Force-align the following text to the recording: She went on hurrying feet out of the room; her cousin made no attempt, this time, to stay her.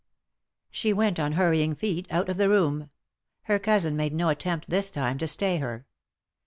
She 0.71 0.93
went 0.93 1.19
on 1.19 1.33
hurrying 1.33 1.75
feet 1.75 2.07
out 2.09 2.27
of 2.27 2.37
the 2.37 2.49
room; 2.49 2.89
her 3.43 3.59
cousin 3.59 3.95
made 3.95 4.15
no 4.15 4.29
attempt, 4.29 4.67
this 4.67 4.89
time, 4.89 5.19
to 5.19 5.27
stay 5.27 5.57
her. 5.57 5.85